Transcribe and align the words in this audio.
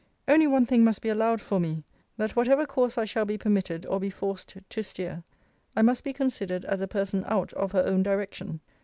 Only 0.27 0.47
one 0.47 0.65
thing 0.65 0.83
must 0.83 1.03
be 1.03 1.09
allowed 1.09 1.41
for 1.41 1.59
me; 1.59 1.83
that 2.17 2.35
whatever 2.35 2.65
course 2.65 2.97
I 2.97 3.05
shall 3.05 3.23
be 3.25 3.37
permitted 3.37 3.85
or 3.85 3.99
be 3.99 4.09
forced 4.09 4.57
to 4.67 4.81
steer, 4.81 5.23
I 5.75 5.83
must 5.83 6.03
be 6.03 6.11
considered 6.11 6.65
as 6.65 6.81
a 6.81 6.87
person 6.87 7.23
out 7.27 7.53
of 7.53 7.71
her 7.73 7.83
own 7.85 8.01
direction. 8.01 8.61